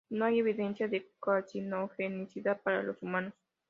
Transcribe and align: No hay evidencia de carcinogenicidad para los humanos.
No 0.09 0.25
hay 0.25 0.39
evidencia 0.39 0.87
de 0.87 1.11
carcinogenicidad 1.21 2.59
para 2.63 2.81
los 2.81 2.99
humanos. 3.03 3.35